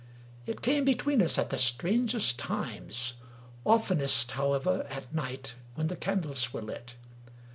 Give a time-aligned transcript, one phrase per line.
[0.47, 3.17] It came between us at the strangest times—
[3.65, 6.95] oftenest, how ever, at night, when the candles were lit.